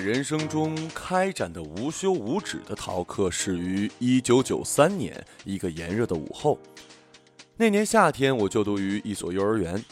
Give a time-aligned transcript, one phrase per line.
[0.00, 6.58] 人生中开展的无休无止的逃课，始于一九九三年一个炎热的午后。
[7.56, 9.84] 那年夏天，我就读于一所幼儿园。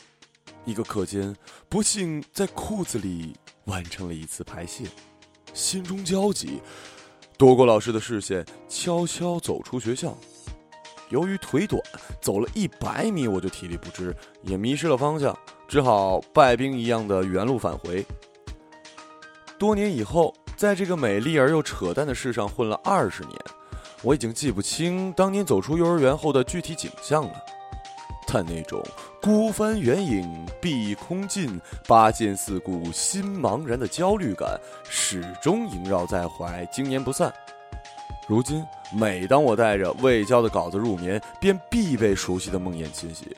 [0.65, 1.37] 一个课间，
[1.69, 4.85] 不幸在裤子里完成了一次排泄，
[5.53, 6.63] 心中焦急，
[7.37, 10.17] 躲过老师的视线，悄悄走出学校。
[11.11, 11.83] 由于腿短，
[12.21, 18.05] 走了一百米我就体力不支，也迷失了方向，只好败兵一样的原路返回。
[19.59, 23.37] 多年以后，在这个美丽而又扯淡的世上混了二十年，
[24.03, 27.35] 我已经记不清当年走出幼儿园后的具体景象了。
[28.31, 28.81] 但那种
[29.23, 37.33] 孤帆远影碧空尽，八剑四顾心茫然的焦虑感，始终萦绕在怀，经年不散。
[38.29, 43.35] 如今，每当我带着未交的稿子入眠，便必被熟悉的梦魇侵袭。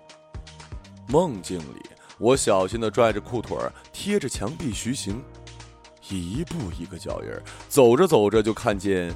[1.07, 1.83] 梦境里，
[2.19, 3.57] 我小心地拽着裤腿，
[3.93, 5.23] 贴着墙壁徐行，
[6.17, 9.15] 一步一个脚印儿，走着走着就看见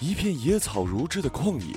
[0.00, 1.74] 一片野草如织的旷野。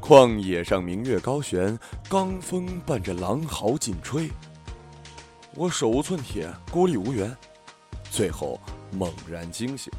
[0.00, 4.30] 旷野上明月高悬，罡风伴着狼嚎紧吹。
[5.54, 7.36] 我手无寸铁，孤立无援，
[8.10, 8.60] 最后
[8.92, 9.92] 猛然惊醒。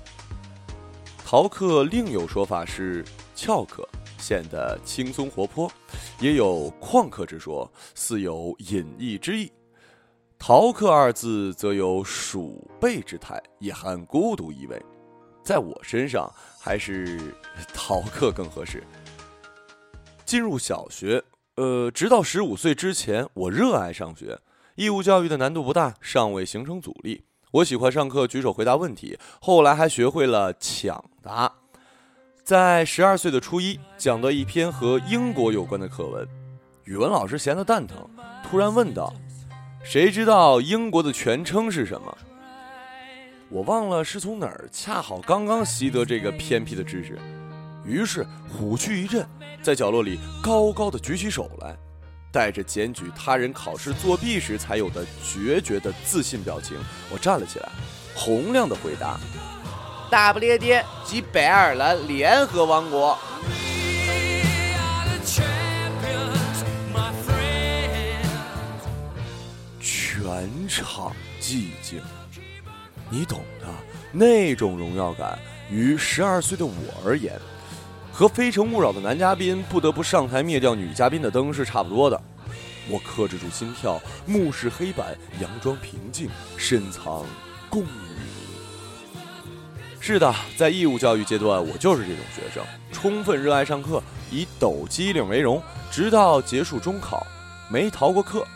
[1.25, 3.03] 逃课另有说法是
[3.35, 5.69] 翘课，显得轻松活泼；
[6.19, 9.51] 也有旷课之说，似有隐逸之意。
[10.39, 14.81] 逃课二字则有鼠辈之态，也含孤独意味。
[15.43, 17.35] 在我身上，还是
[17.73, 18.81] 逃课更合适。
[20.25, 21.21] 进入小学，
[21.57, 24.39] 呃，直到十五岁之前，我热爱上学。
[24.75, 27.25] 义务教育的难度不大，尚未形成阻力。
[27.51, 31.51] 我喜欢上课举手回答问题，后来还学会了抢答。
[32.43, 36.25] 在十二岁的初一，讲到一篇和英国有关的课文，
[36.85, 38.09] 语文老师闲得蛋疼，
[38.49, 39.13] 突然问道
[39.83, 42.17] ：“谁知道英国的全称是什么？”
[43.49, 47.17] 我忘了是从哪儿恰好刚刚习得这个偏僻的知识，
[47.83, 49.27] 于是虎躯一震。
[49.61, 51.75] 在角落里高高的举起手来，
[52.31, 56.77] 带着检举他人考试作弊时才有的决绝的自信表情，
[57.11, 57.67] 我站了起来，
[58.15, 59.19] 洪亮的回答
[60.11, 63.17] ：“大不列颠及北爱尔兰联合王国。”
[70.39, 71.11] 全场
[71.41, 72.01] 寂静，
[73.09, 73.67] 你懂的，
[74.13, 75.37] 那种荣耀感，
[75.69, 76.73] 于十二岁的我
[77.05, 77.37] 而言。
[78.09, 82.21] 和《非诚勿扰》的男嘉宾不得不上台灭掉女嘉宾的灯是差不多的。
[82.87, 87.25] 我克制住心跳，目视黑板，佯装平静，深藏
[87.69, 87.91] 共鸣。
[89.99, 92.63] 是的，在义务教育阶段，我就是这种学生，
[92.93, 94.01] 充分热爱上课，
[94.31, 95.61] 以抖机灵为荣，
[95.91, 97.27] 直到结束中考，
[97.69, 98.47] 没逃过课。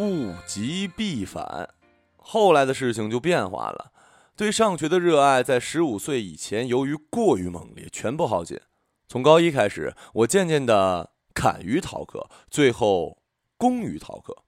[0.00, 1.74] 物极必反，
[2.16, 3.92] 后来的事情就变化了。
[4.34, 8.58] 对上学的热爱，在十五岁以前，由于过于猛烈，全部耗尽。
[9.06, 13.18] 从高一开始，我渐渐的敢于逃课，最后
[13.58, 14.44] 攻于逃课。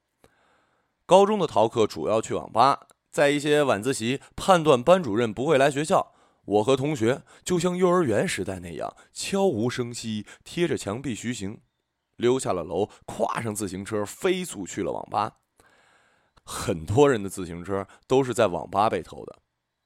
[1.05, 6.15] 高中的逃课主要去网吧，在一些晚自习判断班主任不会来学校，
[6.47, 11.61] 我和同学就像幼儿园时代那样，悄无声息贴着墙壁徐行，
[12.17, 15.41] 溜下了楼，跨上自行车，飞速去了网吧。
[16.45, 19.39] 很多人的自行车都是在网吧被偷的。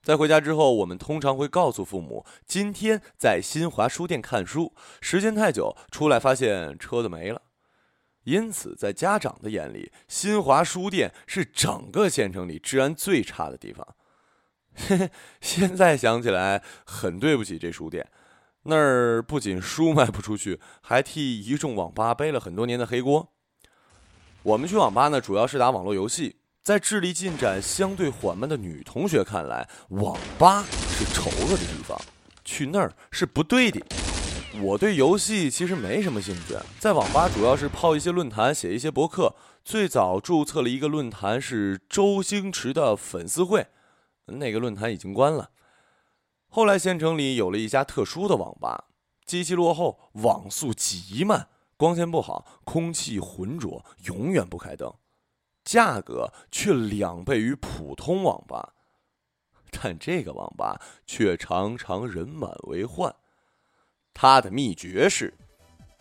[0.02, 7.42] 在回家之后，我们通常会告诉父母，今天在新华书店看书，时间太久，出来发现车子没了。
[8.22, 13.86] 因此，在家长的眼里，新华书店是整个县城里治安最差的地方。
[14.74, 18.08] 嘿嘿，现在想起来很对不起这书店，
[18.62, 23.32] 那儿不仅书卖不出去，还替一众网吧背了很多年的黑锅。
[24.42, 26.36] 我们去网吧呢，主要是打网络游戏。
[26.66, 31.96] 在智力进展相对缓慢的女同学看来，网吧是丑恶的地方，
[32.44, 33.80] 去那儿是不对的。
[34.60, 39.36] 我对游戏其实没什么兴趣，在网吧主要是泡一些论坛，写一些博客。
[39.64, 43.68] 最早注册了一个论坛是周星驰的粉丝会，
[44.24, 45.50] 那个论坛已经关了。
[46.48, 48.86] 后来县城里有了一家特殊的网吧，
[49.24, 51.46] 机器落后，网速极慢，
[51.76, 54.92] 光线不好，空气浑浊，永远不开灯。
[55.66, 58.72] 价格却两倍于普通网吧，
[59.72, 63.12] 但这个网吧却常常人满为患。
[64.14, 65.34] 它的秘诀是，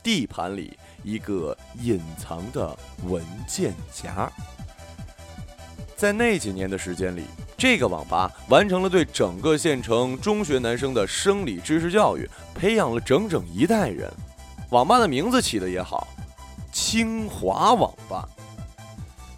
[0.04, 4.32] 地盘里一个隐藏的文件夹。
[5.96, 7.24] 在那几年的时间里，
[7.58, 14.14] 这个网吧完成了对整个县城中学男生的生理知识教育，培养了整整一代人。
[14.70, 16.08] 网吧的名字起的也好，
[16.72, 18.30] 清华网吧。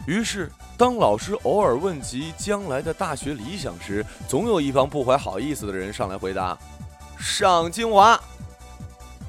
[0.07, 6.57] 于是，当老师偶尔问及将来的大学理想时，总有一帮不怀好意思的人上来回答
[7.19, 8.17] ：“上清华。”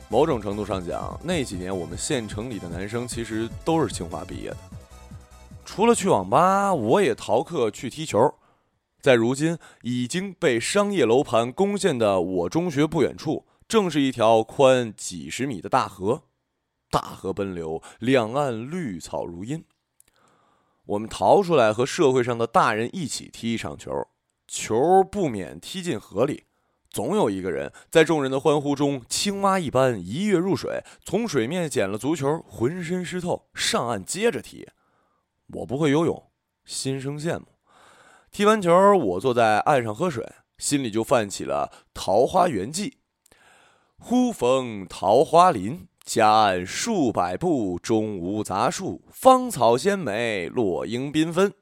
[0.09, 4.57] 某种程度上讲，那几年我们县城里的男生其实都是清华毕业的。
[5.65, 8.33] 除了去网吧，我也逃课去踢球。
[9.01, 16.23] 在如今已经被商业楼盘攻陷的我中学不远处，正是一条宽几十米的大河，
[16.89, 19.65] 大河奔流，两岸绿草如茵。
[20.89, 23.91] 我们逃出来和社会上的大人一起踢一场球，
[24.47, 26.45] 球不免踢进河里。
[26.91, 34.67] 总有一个人在众人的欢呼中，青蛙一般一跃入水，从水面捡了足球，浑身湿透，上岸接着踢。
[35.49, 36.31] 我不会游泳，
[36.65, 37.47] 心生羡慕。
[38.31, 40.27] 踢完球，我坐在岸上喝水，
[40.57, 42.91] 心里就泛起了《桃花源记》
[44.01, 51.53] ：“忽逢桃花林，夹岸数百步，中无杂树，芳草鲜美，落英缤纷。”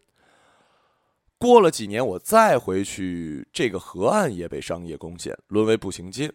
[1.36, 6.32] 过了几年，我再回去，这个河岸也被商业攻陷，沦为步行街。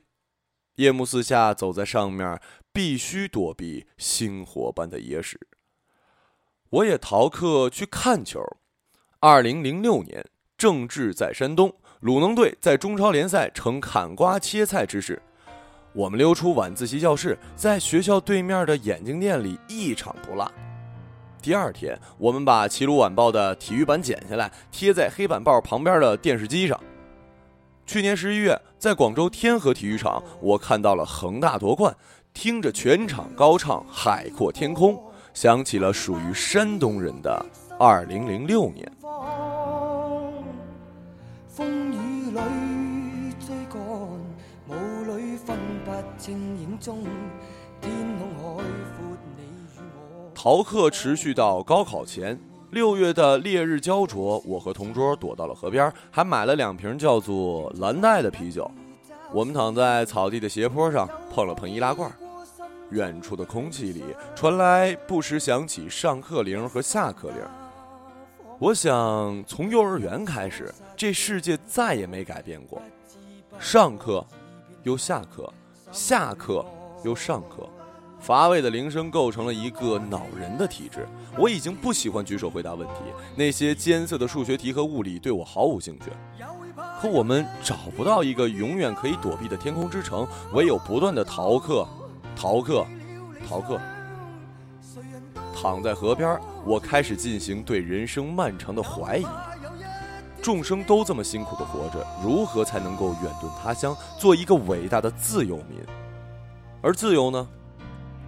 [0.75, 2.37] 夜幕四下，走在上面
[2.73, 5.39] 必须躲避星火般的野史。
[6.69, 8.43] 我也逃课去看球。
[9.21, 10.25] 二零零六年，
[10.57, 15.21] 郑智在山东，鲁能队在中超联赛呈砍瓜切菜之势。
[15.93, 20.49] 我们溜出晚自习教室，在学校对面的眼镜店里一场不落。
[21.41, 26.79] 第二天，我们把《齐鲁晚报》的体育版剪下来，贴在黑板报旁边的电视机上。
[27.85, 31.93] 去年十一月，在广州天河体育场，我看到了恒大夺冠，
[32.33, 34.95] 听着全场高唱《海阔天空》，
[35.33, 37.45] 想起了属于山东人的
[37.77, 38.89] 二零零六年。
[41.49, 42.39] 风雨里
[46.21, 47.03] 不清影踪，
[47.81, 48.63] 天空海
[48.95, 49.17] 阔。
[50.35, 52.39] 逃课持续到高考前，
[52.69, 58.69] 六月的烈日焦灼，我和同桌躲到了河边，还买了两瓶叫做“蓝带”的啤酒。
[59.33, 62.11] 我们躺在草地的斜坡上，碰了碰易拉罐。
[62.91, 64.03] 远处的空气里
[64.35, 67.37] 传来不时响起上课铃和下课铃。
[68.59, 72.79] 我想，从幼儿园开始，这世界再也没改变过：
[73.59, 74.23] 上课，
[74.83, 75.51] 又下课；
[75.91, 76.65] 下课，
[77.03, 77.67] 又上课。
[78.19, 81.07] 乏味的铃声构成了一个恼人的体质。
[81.37, 82.93] 我已经不喜欢举手回答问题，
[83.35, 86.05] 那些艰涩的数学题和物理对我毫无兴趣。
[87.01, 91.85] 可我们找不到一个永远可以躲避的天空之城，唯有不断的逃课，
[92.35, 92.85] 逃课，
[93.49, 93.79] 逃课。
[95.59, 99.25] 躺在河边，我开始进行对人生漫长的怀疑：
[100.41, 105.79] 众生都这么辛苦的活着，如何才能够远遁他乡，做一个伟大的自由民？
[106.81, 107.47] 而自由呢？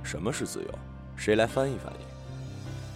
[0.03, 0.69] 什么是自由？
[1.15, 2.05] 谁来翻译翻译？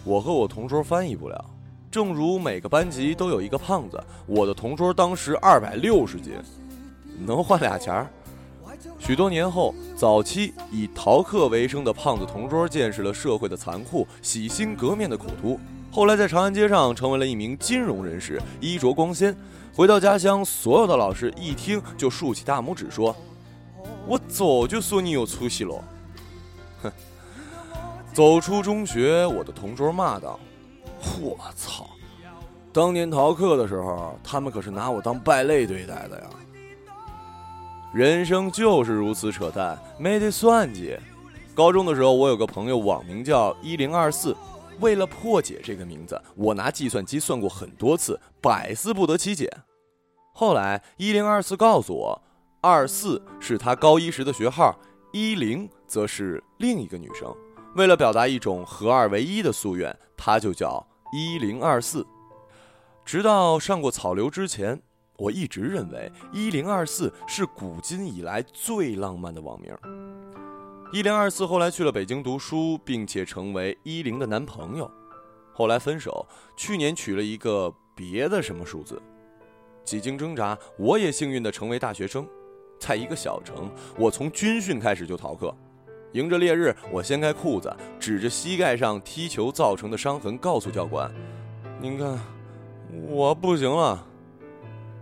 [0.03, 1.45] 我和我同桌翻译不了。
[1.89, 6.33] 正如每个班级都有一个胖子，我的同桌当时二百六十斤，
[7.25, 8.07] 能换俩钱儿。
[8.99, 15.59] 许多年后，早期以逃课为生的胖子同桌见识了社会的残酷，洗心革面的苦途。
[15.97, 19.35] 后来在长安街上成为了一名金融人士，衣着光鲜。
[19.73, 23.15] 回到家乡，所有的老师一听就竖起大拇指说
[24.05, 25.83] ：“我早就说你有出息了。”
[26.83, 26.91] 哼！
[28.13, 30.39] 走出中学，我的同桌骂道
[31.19, 31.87] ：“我操！
[32.71, 36.25] 当年逃课的时候，他们可是拿我当败类对待的呀！”
[37.91, 40.95] 人生就是如此扯淡，没得算计。
[41.55, 44.37] 高中的时候，我有个朋友，网名叫一零二四。
[44.79, 49.51] 为了破解这个名字，我拿计算机算过很多次，百思不得其解。
[50.33, 52.21] 后来，一零二四告诉我，
[52.61, 54.77] 二四是他高一时的学号。
[55.13, 57.33] 一零则是另一个女生，
[57.75, 62.05] 为了表达一种合二为一的夙愿，她就叫一零二四。
[63.05, 64.79] 直到上过草流之前，
[65.17, 69.75] 我一直认为一零二四是古今以来最浪漫的网名。
[70.93, 74.89] 一零二四后来去了北京读书，并且成为一零的男朋友，
[75.51, 76.25] 后来分手，
[76.55, 79.01] 去年娶了一个别的什么数字。
[79.83, 82.25] 几经挣扎，我也幸运的成为大学生。
[82.79, 85.53] 在一个小城，我从军训开始就逃课。
[86.13, 91.11] 迎着烈日，我掀开裤子，指着膝盖上踢球造成的伤痕，告诉教官
[91.81, 92.17] ：“您看，
[93.09, 94.07] 我不行了。”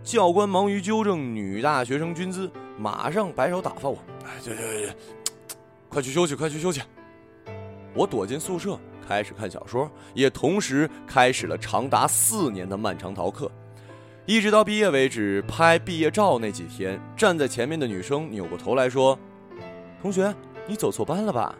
[0.04, 4.96] 教官忙于纠正女大学生军姿，马上摆手打发我：“哎，对对对，
[5.96, 6.82] 快去休息，快去休息。”
[7.96, 13.50] 我躲进宿舍，开始看小说，也同时开始了长达四年的漫长逃课。
[14.26, 19.18] 一直到毕业为止，拍毕业照那几天，站在前面的女生扭过头来说
[20.02, 20.36] ：“同学，
[20.68, 21.56] 你走错班了吧？”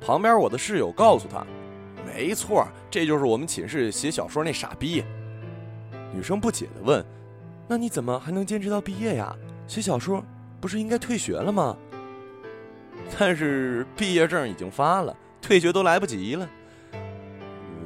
[0.00, 1.46] 旁边我的室友告诉他
[2.06, 5.04] ：“没错，这就是我们寝室写小说那傻逼。
[6.14, 7.04] 女生不解的问
[7.68, 9.36] ：“那你怎么还能坚持到毕业呀？
[9.66, 10.24] 写小说
[10.62, 11.76] 不是应该退学了吗？”
[13.18, 16.48] 但是毕业证已经发了，退学都来不及了。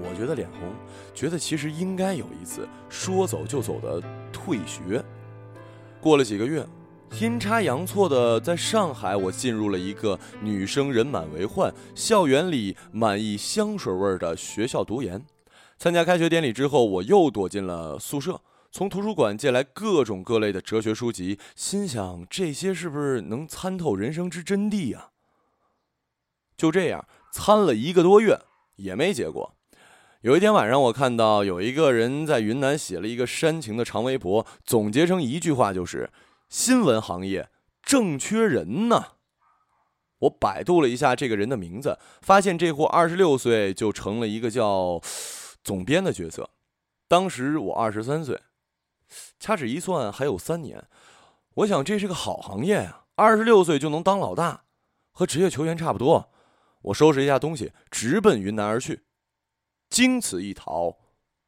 [0.01, 0.73] 我觉得脸红，
[1.15, 5.05] 觉得其实应该有一次说走就走的退学。
[6.01, 6.65] 过了几个月，
[7.21, 15.23] 阴差阳错的在上海，我进入了一个女生人满为患、校园里满溢香水味的学校读研。
[15.79, 25.11] 参加开学典礼之后，我又躲进了宿舍，从图书馆借来各种各类的哲学书籍，心想这些是不是能参透人生之真谛呀？
[26.57, 28.41] 就这样参了一个多月，
[28.77, 29.55] 也没结果。
[30.23, 36.11] 有一天晚上，我看到有一个人在云南写了一个煽情的长微博，总结成一句话就是
[36.51, 37.49] ：“新闻行业
[37.83, 39.13] 正缺人呢。”
[40.19, 45.01] 我百度了一下这个人的名字，发现这货二十六岁就成了一个叫
[45.63, 46.51] 总编的角色。
[47.07, 48.41] 当时我二十三岁，
[49.39, 50.85] 掐指一算还有三年。
[51.55, 54.65] 我想这是个好行业呀，二十六岁就能当老大，
[55.13, 56.31] 和职业球员差不多。
[56.83, 59.05] 我收拾一下东西，直奔云南而去。
[59.91, 60.99] 经此一逃，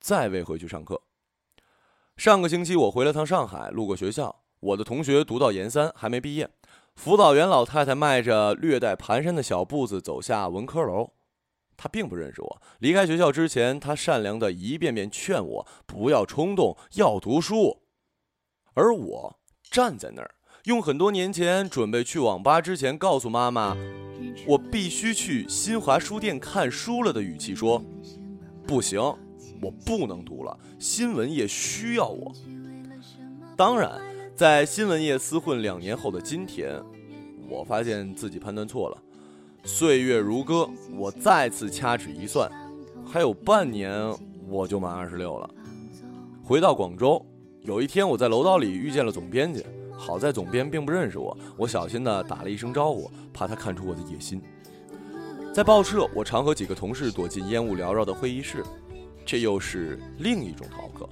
[0.01, 1.03] 再未回去上课。
[2.17, 6.51] 上个星期我回了趟上海，路过学校，我的同学读到研三还没毕业。
[6.97, 11.13] 辅导员老太太迈着略带蹒跚的小步子走下文科楼，
[11.83, 12.63] 他并不认识我。
[12.81, 17.79] 离开学校之前，他善良的一遍遍劝我不要冲动，要读书。
[18.75, 20.35] 而我站在那儿，
[20.65, 23.75] 用很多年前准备去网吧之前告诉妈妈
[24.47, 27.83] 我必须去新华书店看书了的语气说。
[28.67, 29.01] 不行，
[29.63, 30.55] 我不能读了。
[30.79, 32.31] 新闻业需要我。
[33.57, 33.99] 当然，
[34.37, 36.79] 在新闻业厮混两年后的今天，
[37.49, 39.03] 我发现自己判断错了。
[39.65, 42.51] 岁月如歌，我再次掐指一算，
[43.05, 43.93] 还有半年
[44.49, 45.49] 我就满二十六了。
[46.43, 47.25] 回到广州，
[47.63, 49.65] 有一天我在楼道里遇见了总编辑，
[49.97, 54.41] 好在总编并不认识我，我小心的打了一声招呼，怕他看出我的野心。
[55.53, 58.65] 在报社，我常和几个同事躲进烟雾缭绕的会议室，
[59.27, 61.09] 这又是另一种逃课。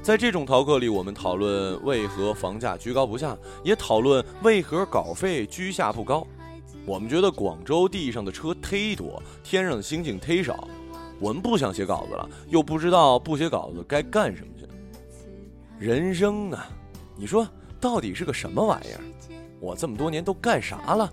[0.00, 6.26] 在这种逃课里，我们讨论为何房价居高不下，也讨论为何稿费居下不高。
[6.86, 10.68] 我们觉得广州地上的车忒多，天上的星星忒少。
[11.20, 14.66] 我们不想写稿子了，又不知道不写稿子该干什么去。
[15.78, 16.66] 人生啊，
[17.16, 17.46] 你说
[17.78, 19.00] 到底是个什么玩意儿？
[19.60, 21.12] 我这么多年都干啥了？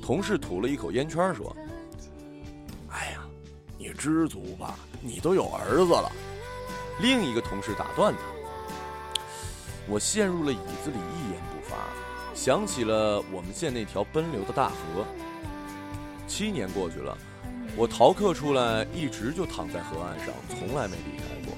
[0.00, 1.54] 同事吐了一口烟圈，说
[2.90, 3.26] ：“哎呀，
[3.76, 6.12] 你知足吧，你都有儿子了。”
[7.02, 8.20] 另一个同事打断他。
[9.88, 11.76] 我陷入了椅子里，一言不发，
[12.34, 15.06] 想起了我们县那条奔流的大河。
[16.26, 17.16] 七年过去了，
[17.76, 21.54] 我逃课出来，一直就躺在河岸上，从来没离开过。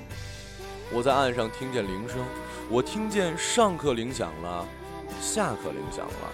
[0.92, 2.18] 我在岸上听见铃声，
[2.68, 4.66] 我听见上课铃响了，
[5.20, 6.32] 下课铃响了。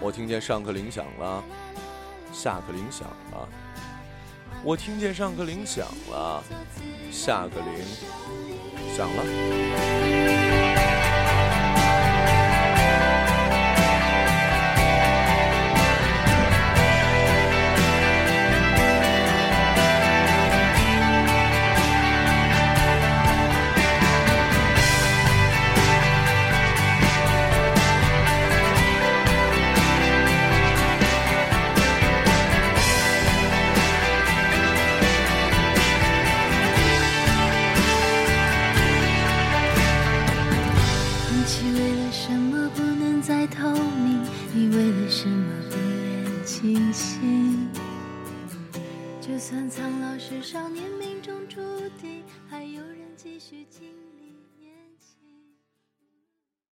[0.00, 1.42] 我听见上课铃响了，
[2.32, 3.48] 下课铃响了。
[4.64, 6.42] 我听见上课铃响了，
[7.10, 7.84] 下课铃
[8.94, 11.01] 响了。